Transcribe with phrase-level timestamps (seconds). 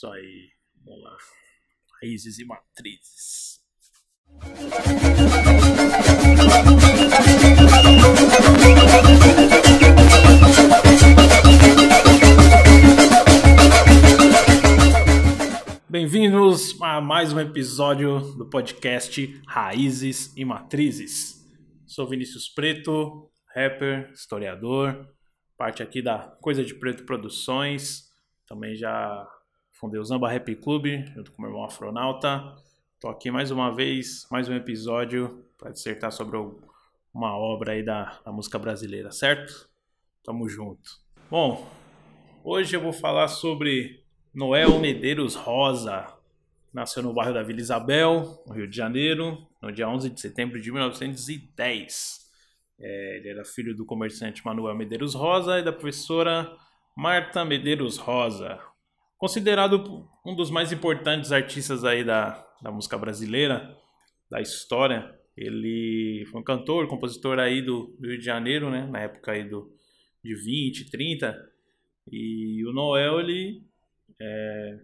[0.00, 0.48] Isso aí.
[0.82, 1.14] Vamos lá.
[2.00, 3.60] Raízes e matrizes.
[15.86, 21.46] Bem-vindos a mais um episódio do podcast Raízes e Matrizes.
[21.84, 25.14] Sou Vinícius Preto, rapper, historiador,
[25.58, 28.08] parte aqui da Coisa de Preto Produções.
[28.46, 29.28] Também já
[29.80, 32.54] fundei o Zamba Rap Club junto com meu irmão Afronauta.
[32.94, 36.36] Estou aqui mais uma vez, mais um episódio para dissertar sobre
[37.14, 39.70] uma obra aí da, da música brasileira, certo?
[40.22, 41.00] Tamo junto.
[41.30, 41.66] Bom,
[42.44, 46.14] hoje eu vou falar sobre Noel Medeiros Rosa
[46.72, 50.60] nasceu no bairro da Vila Isabel, no Rio de Janeiro, no dia 11 de setembro
[50.60, 52.30] de 1910.
[52.78, 56.54] É, ele era filho do comerciante Manuel Medeiros Rosa e da professora
[56.96, 58.60] Marta Medeiros Rosa.
[59.20, 63.76] Considerado um dos mais importantes artistas aí da, da música brasileira,
[64.30, 69.00] da história, ele foi um cantor, compositor aí do, do Rio de Janeiro, né, na
[69.00, 69.70] época aí do,
[70.24, 71.36] de 20, 30.
[72.10, 73.62] E o Noel, ele
[74.18, 74.80] é,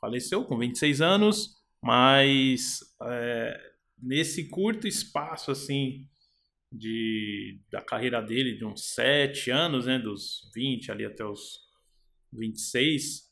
[0.00, 3.60] faleceu com 26 anos, mas é,
[4.00, 6.06] nesse curto espaço assim
[6.70, 11.58] de, da carreira dele, de uns 7 anos, né, dos 20 ali até os
[12.32, 13.27] 26,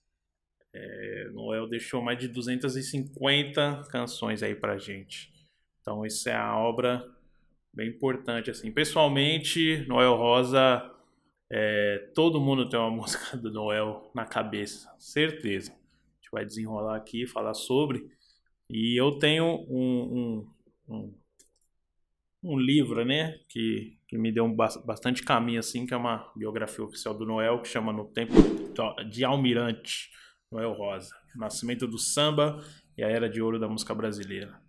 [0.77, 5.33] é, Noel deixou mais de 250 canções aí pra gente.
[5.81, 7.03] Então isso é a obra
[7.73, 8.71] bem importante assim.
[8.71, 10.93] Pessoalmente, Noel Rosa
[11.51, 15.73] é, todo mundo tem uma música do Noel na cabeça, certeza.
[15.73, 18.07] A gente vai desenrolar aqui, falar sobre.
[18.69, 20.47] E eu tenho um,
[20.89, 21.15] um, um,
[22.43, 26.85] um livro, né, que, que me deu um bastante caminho, assim, que é uma biografia
[26.85, 28.35] oficial do Noel, que chama No Tempo
[29.09, 30.11] de Almirante,
[30.51, 31.15] Noel Rosa.
[31.35, 32.63] Nascimento do samba
[32.97, 34.61] e a era de ouro da música brasileira.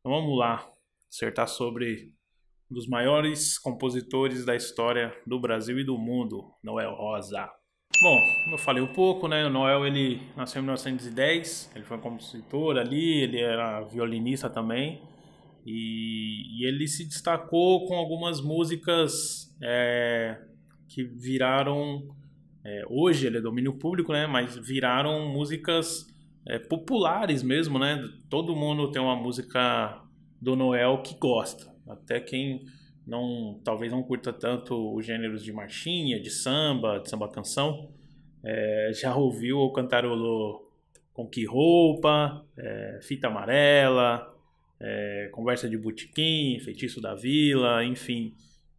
[0.00, 0.66] Então vamos lá,
[1.10, 2.12] acertar sobre
[2.70, 7.50] um dos maiores compositores da história do Brasil e do mundo, Noel Rosa.
[8.00, 11.98] Bom, como eu falei um pouco, né, o Noel ele nasceu em 1910, ele foi
[11.98, 15.02] compositor ali, ele era violinista também,
[15.66, 20.38] e, e ele se destacou com algumas músicas é,
[20.88, 22.06] que viraram,
[22.68, 26.06] é, hoje ele é domínio público, né, mas viraram músicas
[26.46, 30.02] é, populares mesmo, né, todo mundo tem uma música
[30.40, 31.72] do Noel que gosta.
[31.88, 32.66] Até quem
[33.06, 37.88] não talvez não curta tanto os gêneros de marchinha, de samba, de samba canção,
[38.44, 40.70] é, já ouviu ou cantarolou
[41.14, 44.30] Com Que Roupa, é, Fita Amarela,
[44.78, 48.34] é, Conversa de Botequim, Feitiço da Vila, enfim.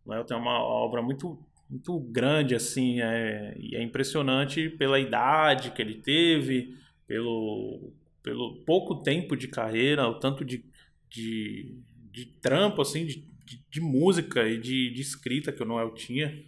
[0.05, 5.81] Noel tem uma obra muito, muito grande, assim, é, e é impressionante pela idade que
[5.81, 6.75] ele teve,
[7.07, 7.93] pelo,
[8.23, 10.65] pelo pouco tempo de carreira, o tanto de,
[11.09, 11.75] de,
[12.11, 16.43] de trampo, assim, de, de, de música e de, de, escrita que o Noel tinha.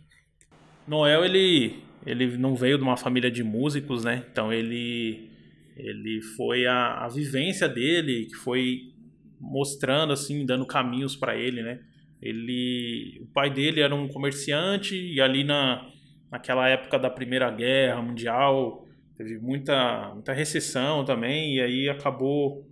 [0.88, 4.26] Noel, ele, ele não veio de uma família de músicos, né?
[4.32, 5.30] Então ele,
[5.78, 8.92] ele foi a, a vivência dele que foi
[9.40, 11.80] mostrando, assim, dando caminhos para ele, né?
[12.22, 15.90] Ele, o pai dele era um comerciante e ali na,
[16.32, 18.86] naquela época da Primeira Guerra Mundial
[19.18, 22.68] teve muita, muita recessão também e aí acabou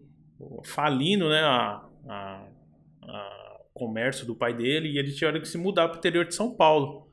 [0.63, 1.41] falindo, né?
[1.41, 2.49] A, a,
[3.79, 6.53] comércio do pai dele e ele tinha que se mudar para o interior de São
[6.53, 7.07] Paulo.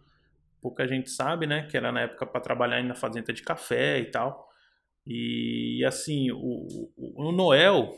[0.60, 4.06] Pouca gente sabe, né, que era na época para trabalhar na fazenda de café e
[4.06, 4.48] tal.
[5.06, 7.94] E assim, o, o, o Noel,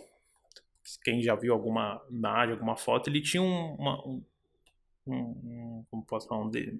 [1.02, 4.22] quem já viu alguma imagem, alguma foto, ele tinha um, uma, um,
[5.06, 6.72] um, como posso falar, um de,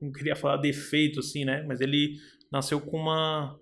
[0.00, 2.16] não, queria falar defeito assim, né, mas ele
[2.50, 3.58] nasceu com uma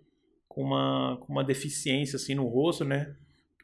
[0.49, 3.17] com uma, com uma deficiência assim no rosto, né,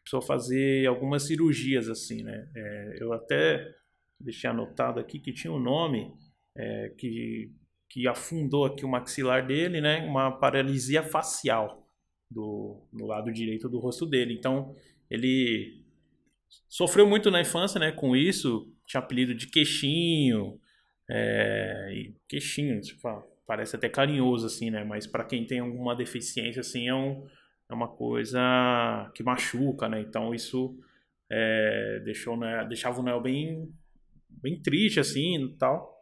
[0.03, 3.75] precisou fazer algumas cirurgias assim, né, é, eu até
[4.21, 6.13] deixei anotado aqui que tinha um nome
[6.57, 7.51] é, que,
[7.89, 10.05] que afundou aqui o maxilar dele, né?
[10.07, 11.87] Uma paralisia facial
[12.31, 14.35] do, do lado direito do rosto dele.
[14.35, 14.75] Então,
[15.11, 15.80] ele
[16.69, 17.93] sofreu muito na infância, né?
[17.93, 20.59] Com isso, tinha apelido de queixinho,
[21.09, 23.09] é, queixinho, tipo,
[23.47, 24.85] parece até carinhoso assim, né?
[24.85, 27.27] Mas para quem tem alguma deficiência assim é, um,
[27.69, 28.41] é uma coisa
[29.15, 30.01] que machuca, né?
[30.01, 30.79] Então isso
[31.31, 33.73] é, deixou, né, deixava o Noel bem
[34.29, 36.01] bem triste, assim, e tal.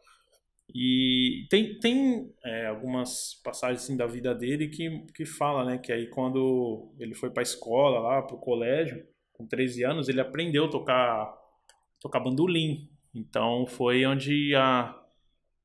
[0.75, 5.79] E tem, tem é, algumas passagens assim, da vida dele que, que fala, né?
[5.79, 9.07] Que aí quando ele foi pra escola, lá pro colégio,
[9.39, 11.33] com 13 anos, ele aprendeu a tocar,
[12.01, 12.91] tocar bandolim.
[13.15, 14.95] Então foi onde a,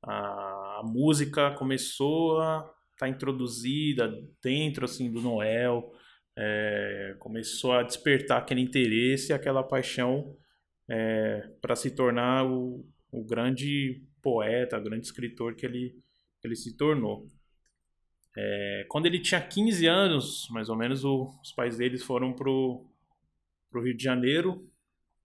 [0.04, 5.92] a, a música começou a estar tá introduzida dentro assim do Noel.
[6.38, 10.36] é, começou a despertar aquele interesse, aquela paixão
[10.90, 15.96] é, para se tornar o, o grande poeta, o grande escritor que ele,
[16.44, 17.28] ele se tornou.
[18.36, 22.34] É, quando ele tinha 15 anos, mais ou menos, o, os pais deles foram
[23.74, 24.70] para o Rio de Janeiro,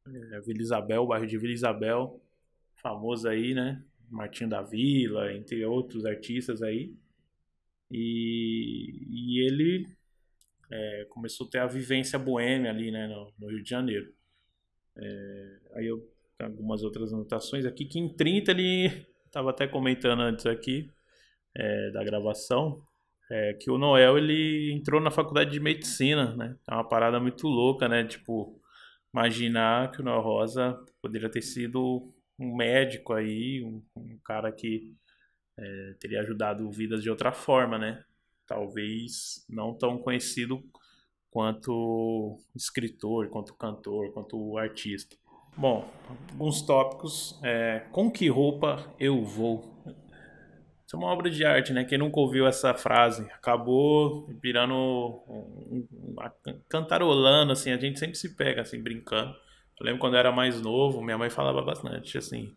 [0.06, 2.19] é, Vila Isabel, bairro de Vila Isabel,
[2.77, 3.85] famoso aí, né?
[4.09, 6.97] Martinho da Vila, entre outros artistas aí.
[7.91, 9.87] E, e ele
[10.71, 14.15] é, começou a ter a vivência boêmia ali, né, no, no Rio de Janeiro.
[14.97, 15.99] É, aí eu
[16.39, 20.91] tenho algumas outras anotações aqui, que em 30 ele estava até comentando antes aqui
[21.55, 22.83] é, da gravação,
[23.31, 26.57] é, que o Noel ele entrou na faculdade de medicina, né?
[26.69, 28.05] É uma parada muito louca, né?
[28.05, 28.61] Tipo,
[29.13, 34.95] imaginar que o Noel Rosa poderia ter sido um médico aí, um, um cara que
[35.59, 38.05] é, teria ajudado vidas de outra forma, né?
[38.47, 40.63] Talvez não tão conhecido
[41.31, 45.17] quanto escritor, quanto cantor, quanto artista.
[45.57, 45.91] Bom,
[46.31, 47.39] alguns tópicos.
[47.43, 49.78] É, com que roupa eu vou?
[50.88, 51.85] Isso é uma obra de arte, né?
[51.85, 55.26] Quem nunca ouviu essa frase acabou virando um,
[55.70, 57.70] um, um, cantarolando, assim.
[57.70, 59.37] A gente sempre se pega, assim, brincando.
[59.79, 62.56] Eu lembro quando eu era mais novo, minha mãe falava bastante, assim.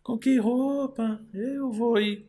[0.00, 2.00] Com que roupa eu vou?
[2.00, 2.24] E,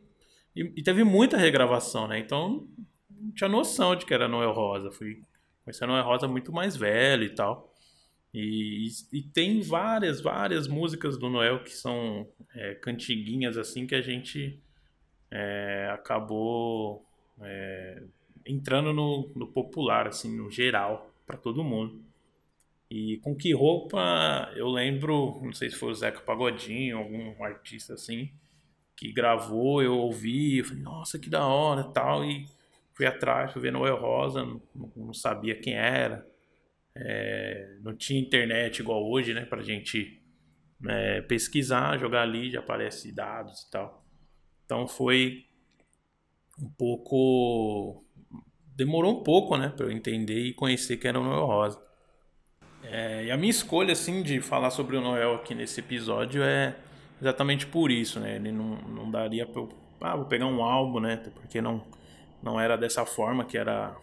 [0.56, 2.18] e, e teve muita regravação, né?
[2.18, 2.68] Então
[3.08, 4.90] não tinha noção de que era Noel Rosa.
[4.90, 5.22] Fui
[5.64, 7.72] conhecer Noel Rosa muito mais velho e tal.
[8.34, 14.02] E, e, tem várias, várias músicas do Noel que são é, cantiguinhas assim que a
[14.02, 14.60] gente
[15.34, 17.04] é, acabou
[17.42, 18.04] é,
[18.46, 22.04] entrando no, no, popular, assim, no geral, para todo mundo.
[22.90, 27.96] E com que roupa eu lembro, não sei se foi o Zeca Pagodinho, algum artista
[27.96, 28.32] assim,
[28.96, 32.46] que gravou, eu ouvi, eu falei, nossa, que da hora tal, e
[32.94, 34.62] fui atrás, fui ver Noel Rosa, não,
[34.96, 36.28] não sabia quem era,
[36.96, 40.22] é, não tinha internet igual hoje, né, pra gente
[40.88, 44.03] é, pesquisar, jogar ali, já aparece dados e tal.
[44.66, 45.46] Então foi
[46.60, 48.04] um pouco.
[48.76, 51.82] Demorou um pouco, né, para eu entender e conhecer que era o Noel Rosa.
[52.84, 56.76] É, e a minha escolha, assim, de falar sobre o Noel aqui nesse episódio é
[57.22, 58.36] exatamente por isso, né?
[58.36, 59.70] Ele não, não daria para eu.
[60.02, 61.18] Ah, vou pegar um álbum, né?
[61.18, 61.82] Porque não,
[62.42, 63.96] não era dessa forma que era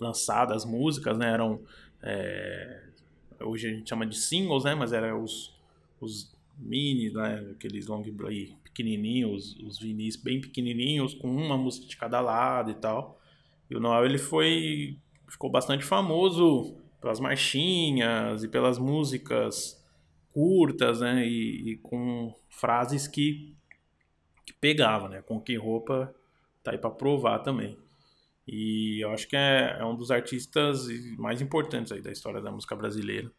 [0.00, 1.32] lançada as músicas, né?
[1.32, 1.60] Eram.
[2.02, 2.82] É,
[3.40, 4.74] hoje a gente chama de singles, né?
[4.74, 5.54] Mas eram os,
[6.00, 7.46] os mini, né?
[7.52, 12.74] Aqueles long play pequenininhos, os vinis bem pequenininhos, com uma música de cada lado e
[12.74, 13.20] tal.
[13.68, 14.98] E o Noel ele foi
[15.28, 19.84] ficou bastante famoso pelas marchinhas e pelas músicas
[20.32, 21.26] curtas, né?
[21.26, 23.54] E, e com frases que,
[24.46, 25.22] que pegava, né?
[25.22, 26.14] Com que roupa
[26.62, 27.76] tá aí para provar também.
[28.46, 30.86] E eu acho que é, é um dos artistas
[31.18, 33.30] mais importantes aí da história da música brasileira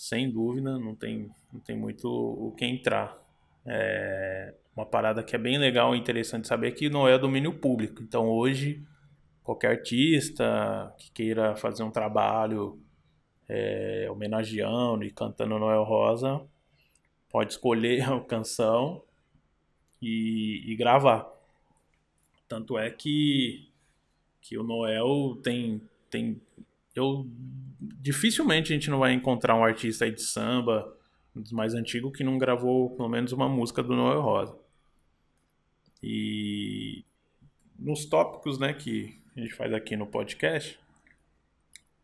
[0.00, 3.18] sem dúvida, não tem, não tem muito o que entrar.
[3.66, 8.02] É uma parada que é bem legal e interessante saber que não é domínio público.
[8.02, 8.82] Então hoje,
[9.42, 12.80] qualquer artista que queira fazer um trabalho
[13.48, 16.40] é, homenageando e cantando Noel Rosa,
[17.28, 19.02] pode escolher a canção
[20.00, 21.28] e, e gravar.
[22.48, 23.70] Tanto é que,
[24.40, 26.40] que o Noel tem, tem
[26.94, 27.26] eu
[27.80, 30.92] dificilmente a gente não vai encontrar um artista aí de samba,
[31.34, 34.59] um dos mais antigos, que não gravou pelo menos uma música do Noel Rosa.
[36.02, 37.04] E
[37.78, 40.78] nos tópicos né, que a gente faz aqui no podcast,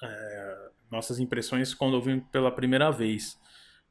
[0.02, 3.38] é, nossas impressões quando ouvimos pela primeira vez.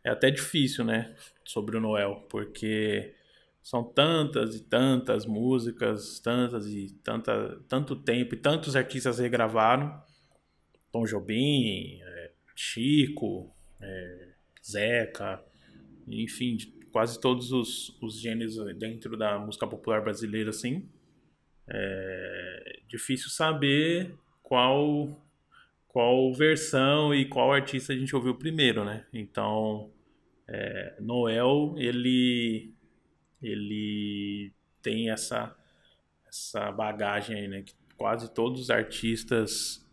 [0.03, 3.15] É até difícil, né, sobre o Noel, porque
[3.61, 9.99] são tantas e tantas músicas, tantas e tanta, tanto tempo e tantos artistas regravaram
[10.91, 14.29] Tom Jobim, é, Chico, é,
[14.63, 15.43] Zeca,
[16.07, 16.57] enfim,
[16.95, 20.89] quase todos os, os gêneros dentro da música popular brasileira, assim.
[21.67, 25.21] É difícil saber qual
[25.89, 29.05] qual versão e qual artista a gente ouviu primeiro, né?
[29.11, 29.91] Então,
[30.47, 32.73] é, Noel, ele
[33.41, 35.53] ele tem essa
[36.25, 37.61] essa bagagem aí, né?
[37.61, 39.85] Que quase todos os artistas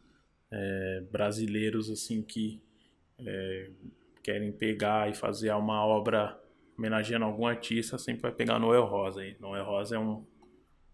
[0.53, 2.63] é, brasileiros assim que
[3.19, 3.71] é,
[4.23, 6.41] querem pegar e fazer uma obra
[6.83, 9.21] homenageando algum artista, sempre vai pegar Noel Rosa.
[9.21, 9.37] Aí.
[9.39, 10.27] Noel Rosa é um,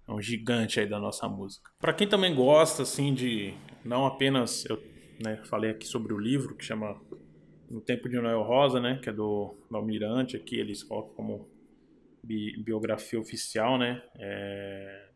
[0.06, 1.70] é um gigante aí da nossa música.
[1.80, 4.78] Para quem também gosta assim de não apenas eu
[5.24, 7.00] né, falei aqui sobre o livro que chama
[7.70, 11.48] No Tempo de Noel Rosa, né, que é do, do Almirante aqui, eles colocam como
[12.22, 14.02] bi, biografia oficial, né?
[14.16, 15.08] É,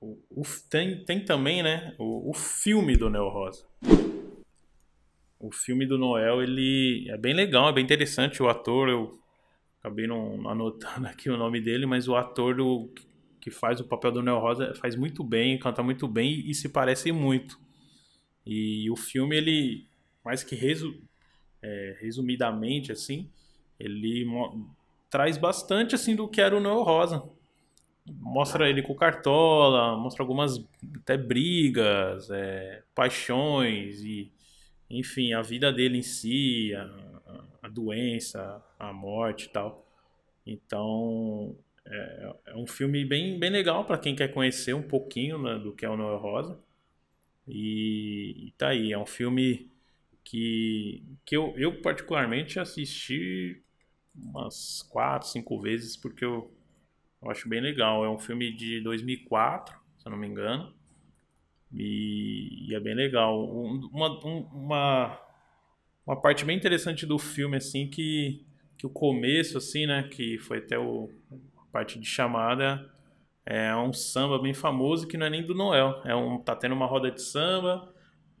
[0.00, 3.66] o, o, tem, tem também, né, o, o filme do Neo Rosa.
[5.38, 8.42] o filme do Noel, ele é bem legal, é bem interessante.
[8.42, 9.18] O ator, eu
[9.78, 12.90] acabei não anotando aqui o nome dele, mas o ator do,
[13.40, 16.68] que faz o papel do Noel Rosa faz muito bem, canta muito bem e se
[16.68, 17.58] parece muito.
[18.44, 19.86] E o filme, ele,
[20.24, 21.02] mais que resu,
[21.62, 23.30] é, resumidamente, assim,
[23.78, 24.26] ele
[25.10, 27.22] traz bastante, assim, do que era o Noel Rosa.
[28.06, 30.64] Mostra ele com cartola, mostra algumas
[30.96, 34.32] até brigas, é, paixões e
[34.90, 37.07] enfim, a vida dele em si, a,
[37.68, 39.86] a doença, a morte e tal.
[40.46, 41.56] Então,
[41.86, 45.72] é, é, um filme bem, bem legal para quem quer conhecer um pouquinho né, do
[45.72, 46.58] que é o Noel Rosa.
[47.46, 49.70] E, e, tá aí, é um filme
[50.24, 53.62] que, que eu, eu particularmente assisti
[54.14, 56.52] umas quatro, cinco vezes porque eu,
[57.22, 58.04] eu acho bem legal.
[58.04, 60.74] É um filme de 2004, se eu não me engano.
[61.72, 63.44] E, e é bem legal.
[63.44, 65.20] Uma, uma,
[66.08, 68.42] uma parte bem interessante do filme, assim, que,
[68.78, 71.10] que o começo, assim, né, que foi até o,
[71.58, 72.90] a parte de chamada,
[73.44, 76.00] é um samba bem famoso que não é nem do Noel.
[76.06, 77.92] É um, tá tendo uma roda de samba,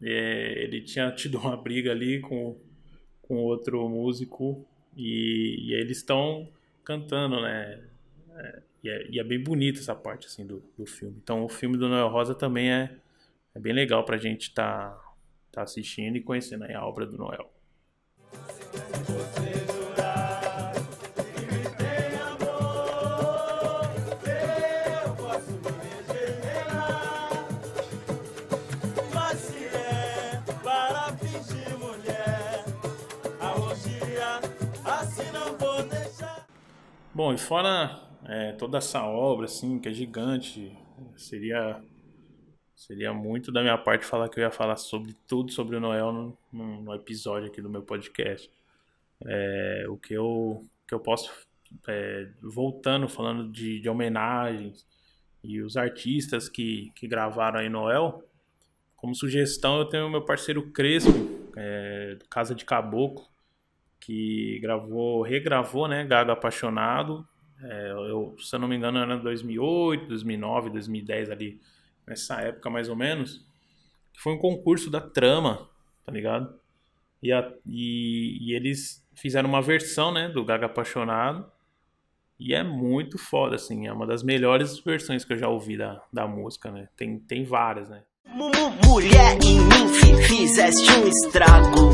[0.02, 2.58] é, ele tinha tido uma briga ali com,
[3.20, 6.48] com outro músico e, e eles estão
[6.82, 7.84] cantando, né?
[8.34, 11.18] É, e, é, e, é, bem bonita essa parte assim do, do filme.
[11.22, 12.96] Então o filme do Noel Rosa também é
[13.54, 15.07] é bem legal para a gente estar tá,
[15.50, 17.50] tá assistindo e conhecendo a obra do Noel.
[37.18, 40.72] Bom, e fora é, toda essa obra, assim, que é gigante,
[41.16, 41.82] seria
[42.78, 46.12] Seria muito da minha parte falar que eu ia falar sobre tudo sobre o Noel
[46.52, 48.48] no, no, episódio aqui do meu podcast.
[49.26, 51.28] É, o que eu, que eu posso,
[51.88, 54.86] é, voltando, falando de, de, homenagens
[55.42, 58.22] e os artistas que, que gravaram aí Noel,
[58.96, 63.26] como sugestão eu tenho meu parceiro Crespo, é, Casa de Caboclo,
[63.98, 67.26] que gravou, regravou, né, Gaga Apaixonado,
[67.60, 71.60] é, eu, se eu não me engano era 2008, 2009, 2010 ali,
[72.08, 73.46] nessa época mais ou menos,
[74.12, 75.68] que foi um concurso da Trama,
[76.04, 76.58] tá ligado?
[77.22, 81.50] E, a, e, e, eles fizeram uma versão, né, do Gaga Apaixonado.
[82.38, 83.88] E é muito foda, assim.
[83.88, 86.88] É uma das melhores versões que eu já ouvi da, da música, né?
[86.96, 88.04] Tem, tem várias, né?
[88.86, 91.90] Mulher em mim fizeste um estrago.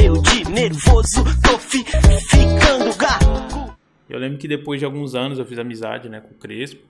[0.00, 3.76] Eu de nervoso tô fi, ficando gato.
[4.08, 6.82] Eu lembro que depois de alguns anos eu fiz amizade, né, com o Crespo.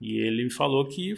[0.00, 1.14] E ele me falou que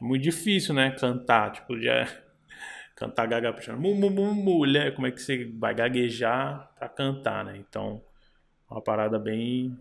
[0.00, 0.90] é muito difícil, né?
[0.90, 2.06] Cantar, tipo, já
[2.96, 7.56] cantar gaga puxando, mulher, como é que você vai gaguejar para cantar, né?
[7.56, 8.02] Então,
[8.70, 9.76] uma parada bem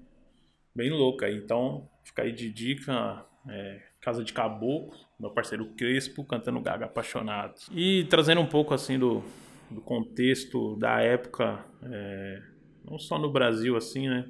[0.76, 1.30] bem louca.
[1.30, 7.56] Então, fica aí de dica, é, Casa de Caboclo, meu parceiro Crespo cantando Gaga Apaixonado.
[7.72, 9.24] E trazendo um pouco assim do,
[9.72, 12.42] do contexto da época, é,
[12.84, 14.28] não só no Brasil assim, né?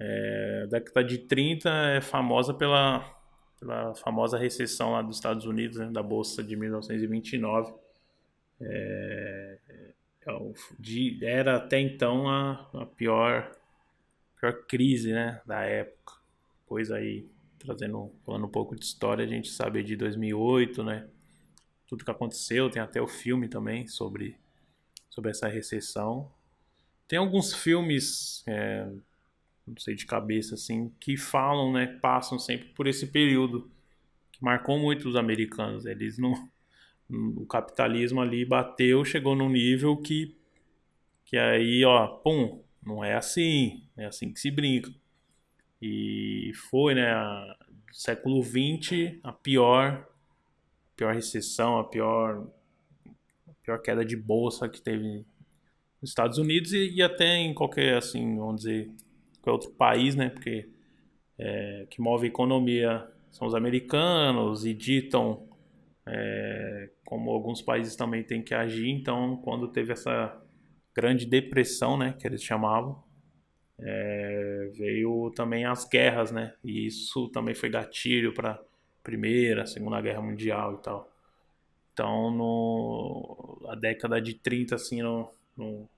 [0.00, 3.17] É, a década de 30 é famosa pela
[3.58, 7.74] pela famosa recessão lá dos Estados Unidos, né, da Bolsa de 1929.
[8.60, 9.88] É, é
[11.22, 13.50] era até então a, a pior,
[14.38, 16.14] pior crise né, da época.
[16.66, 17.26] Pois aí,
[17.58, 21.08] trazendo, falando um pouco de história, a gente sabe de 2008, né?
[21.86, 24.36] Tudo que aconteceu, tem até o filme também sobre,
[25.08, 26.30] sobre essa recessão.
[27.06, 28.86] Tem alguns filmes é,
[29.68, 33.70] não sei de cabeça assim, que falam, né, passam sempre por esse período
[34.32, 35.86] que marcou muito os americanos.
[35.86, 36.34] Eles não
[37.10, 40.36] o capitalismo ali bateu, chegou num nível que
[41.24, 44.90] que aí, ó, pum, não é assim, é assim que se brinca.
[45.80, 47.56] E foi, né, a,
[47.92, 50.06] século 20 a pior
[50.92, 52.46] a pior recessão, a pior
[53.46, 55.24] a pior queda de bolsa que teve
[56.00, 58.90] nos Estados Unidos e, e até em qualquer assim, vamos dizer,
[59.40, 60.30] qualquer outro país, né?
[60.30, 60.68] Porque
[61.38, 65.46] é, que move a economia são os americanos e ditam
[66.06, 68.88] é, como alguns países também têm que agir.
[68.88, 70.36] Então, quando teve essa
[70.94, 73.02] grande depressão, né, que eles chamavam,
[73.78, 76.54] é, veio também as guerras, né?
[76.64, 78.60] E isso também foi gatilho para
[79.02, 81.10] primeira, segunda guerra mundial e tal.
[81.92, 85.88] Então, no a década de 30 assim no, no,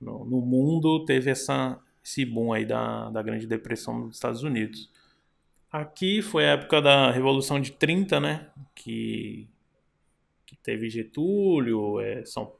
[0.00, 4.90] no, no mundo teve essa esse boom aí da, da Grande Depressão dos Estados Unidos.
[5.70, 8.50] Aqui foi a época da Revolução de 30, né?
[8.74, 9.48] Que,
[10.44, 12.52] que teve Getúlio, é, São,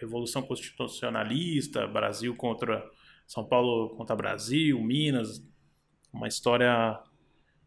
[0.00, 2.88] Revolução Constitucionalista, Brasil contra
[3.26, 5.44] São Paulo contra Brasil, Minas,
[6.12, 6.98] uma história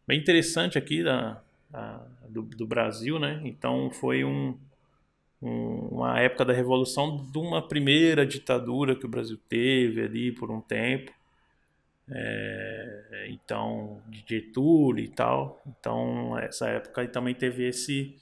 [0.08, 1.98] bem interessante aqui da, da
[2.28, 3.42] do, do, Brasil, né?
[3.46, 4.58] Então foi um,
[5.41, 10.62] uma época da revolução de uma primeira ditadura que o Brasil teve ali por um
[10.62, 11.12] tempo.
[12.12, 15.62] É, então, de Getúlio e tal.
[15.67, 18.17] Então, essa época também teve esse,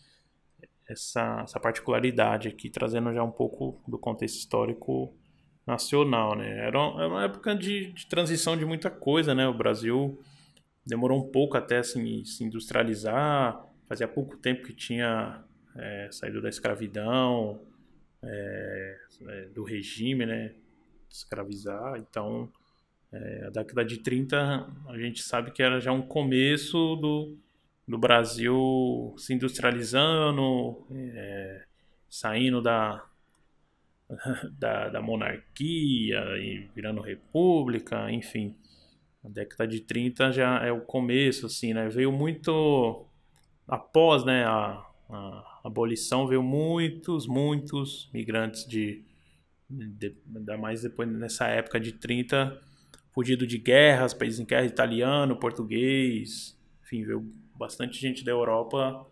[0.87, 5.13] essa, essa particularidade aqui, trazendo já um pouco do contexto histórico
[5.65, 6.49] nacional, né?
[6.59, 9.47] Era era uma época de, de, transição de muita coisa, né?
[9.47, 10.19] O Brasil
[10.85, 15.43] demorou um pouco até assim, se industrializar, fazia pouco tempo que tinha
[15.77, 17.61] é, saído da escravidão,
[18.23, 20.53] é, é do regime, né?
[21.09, 22.51] Escravizar, então
[23.11, 27.37] é, a década de 30 a gente sabe que era já um começo do,
[27.87, 31.63] do Brasil se industrializando, é,
[32.09, 33.05] saindo da,
[34.59, 38.55] da, da, monarquia e virando república, enfim.
[39.23, 41.89] A década de 30 já é o começo, assim, né?
[41.89, 43.05] Veio muito
[43.67, 49.03] após né, a, a abolição, veio muitos, muitos migrantes de,
[49.69, 52.59] de, ainda mais depois nessa época de 30
[53.17, 59.03] fugido de guerras, países em guerra, italiano, português, enfim, veio bastante gente da Europa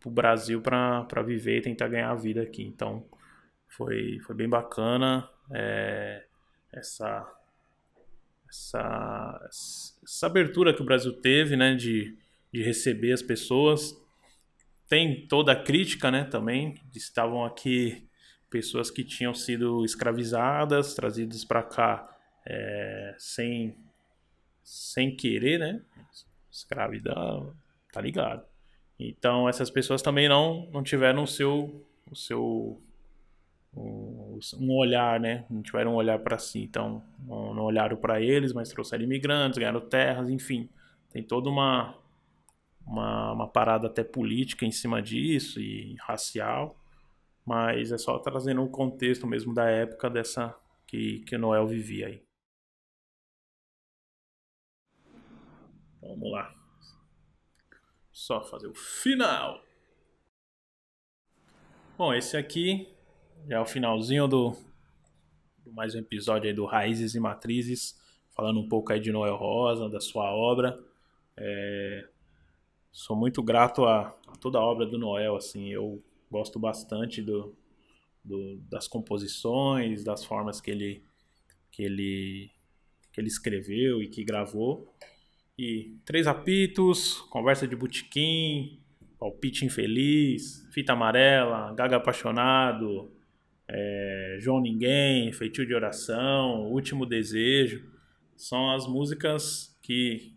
[0.00, 2.64] pro Brasil para viver e tentar ganhar a vida aqui.
[2.64, 3.06] Então,
[3.68, 6.24] foi, foi bem bacana é,
[6.72, 7.24] essa,
[8.50, 9.48] essa,
[10.02, 12.16] essa abertura que o Brasil teve, né, de,
[12.52, 13.96] de receber as pessoas.
[14.92, 18.06] Tem toda a crítica, né, também, estavam aqui
[18.50, 23.74] pessoas que tinham sido escravizadas, trazidas para cá é, sem,
[24.62, 25.80] sem querer, né?
[26.50, 27.56] Escravidão,
[27.90, 28.44] tá ligado?
[28.98, 32.78] Então essas pessoas também não, não tiveram o seu, o seu
[33.74, 34.38] um,
[34.76, 35.46] olhar, né?
[35.48, 36.64] Não tiveram um olhar para si.
[36.64, 40.68] Então não olharam para eles, mas trouxeram imigrantes, ganharam terras, enfim.
[41.10, 41.96] Tem toda uma,
[42.86, 46.78] uma, uma parada até política em cima disso e racial.
[47.44, 50.54] Mas é só trazendo um contexto mesmo da época dessa
[50.86, 52.22] que, que Noel vivia aí.
[56.00, 56.54] Vamos lá.
[58.10, 59.62] Só fazer o final.
[61.96, 62.88] Bom, esse aqui
[63.48, 64.56] já é o finalzinho do,
[65.64, 68.00] do mais um episódio aí do Raízes e Matrizes,
[68.34, 70.78] falando um pouco aí de Noel Rosa, da sua obra.
[71.36, 72.08] É,
[72.92, 77.56] sou muito grato a, toda a obra do Noel, assim, eu gosto bastante do,
[78.24, 81.02] do, das composições, das formas que ele,
[81.70, 82.50] que ele
[83.12, 84.90] que ele escreveu e que gravou.
[85.58, 88.80] E três apitos, conversa de botequim,
[89.18, 93.12] palpite infeliz, fita amarela, gaga apaixonado,
[93.68, 97.84] é, João Ninguém, feitio de oração, último desejo.
[98.34, 100.34] São as músicas que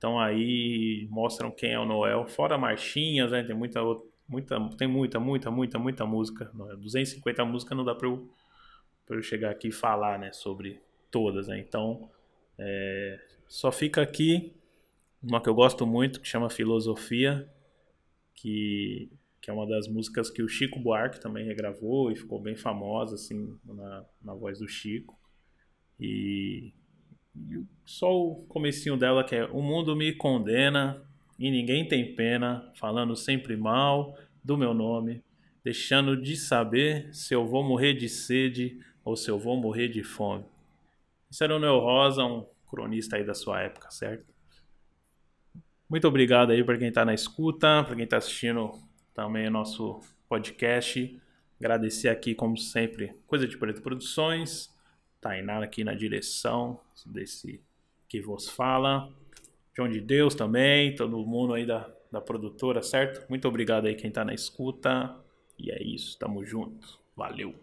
[0.00, 2.26] estão aí, mostram quem é o Noel.
[2.26, 3.44] Fora marchinhas, né?
[3.44, 3.80] Tem muita,
[4.26, 6.50] muita, tem muita, muita, muita, muita música.
[6.54, 8.26] 250 músicas não dá para eu,
[9.10, 10.32] eu chegar aqui e falar, né?
[10.32, 11.58] Sobre todas, né?
[11.58, 12.10] Então,
[12.56, 14.54] é, só fica aqui
[15.22, 17.46] uma que eu gosto muito, que chama Filosofia,
[18.34, 22.56] que, que é uma das músicas que o Chico Buarque também regravou e ficou bem
[22.56, 25.20] famosa, assim, na, na voz do Chico.
[25.98, 26.72] E
[27.84, 31.02] só o comecinho dela que é O mundo me condena
[31.38, 35.22] e ninguém tem pena, falando sempre mal do meu nome,
[35.64, 40.02] deixando de saber se eu vou morrer de sede ou se eu vou morrer de
[40.02, 40.44] fome.
[41.30, 44.24] Isso era o Neo Rosa, um cronista aí da sua época, certo?
[45.88, 48.72] Muito obrigado aí para quem está na escuta, para quem está assistindo
[49.12, 51.20] também o nosso podcast.
[51.58, 54.70] Agradecer aqui, como sempre, Coisa de Preto Produções,
[55.20, 57.60] Tainá aqui na direção desse
[58.08, 59.12] que vos fala.
[59.76, 63.28] João de Deus também, todo mundo aí da, da produtora, certo?
[63.28, 65.14] Muito obrigado aí quem está na escuta.
[65.58, 66.98] E é isso, tamo junto.
[67.16, 67.54] Valeu.